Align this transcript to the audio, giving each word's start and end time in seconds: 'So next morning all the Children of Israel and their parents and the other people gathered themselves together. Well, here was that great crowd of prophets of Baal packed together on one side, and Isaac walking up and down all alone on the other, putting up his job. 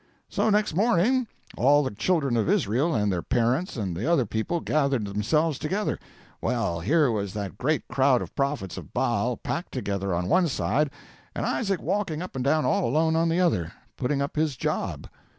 'So 0.29 0.49
next 0.49 0.73
morning 0.73 1.27
all 1.55 1.83
the 1.83 1.91
Children 1.93 2.35
of 2.35 2.49
Israel 2.49 2.95
and 2.95 3.11
their 3.11 3.21
parents 3.21 3.77
and 3.77 3.95
the 3.95 4.11
other 4.11 4.25
people 4.25 4.59
gathered 4.59 5.05
themselves 5.05 5.59
together. 5.59 5.99
Well, 6.41 6.79
here 6.79 7.11
was 7.11 7.33
that 7.33 7.59
great 7.59 7.87
crowd 7.87 8.23
of 8.23 8.35
prophets 8.35 8.77
of 8.77 8.95
Baal 8.95 9.37
packed 9.37 9.73
together 9.73 10.15
on 10.15 10.27
one 10.27 10.47
side, 10.47 10.89
and 11.35 11.45
Isaac 11.45 11.83
walking 11.83 12.19
up 12.23 12.35
and 12.35 12.43
down 12.43 12.65
all 12.65 12.89
alone 12.89 13.15
on 13.15 13.29
the 13.29 13.39
other, 13.41 13.73
putting 13.95 14.23
up 14.23 14.35
his 14.35 14.55
job. 14.57 15.07